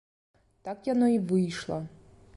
[0.65, 1.79] Так яно й выйшла.